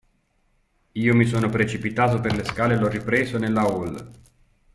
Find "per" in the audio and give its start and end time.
2.19-2.35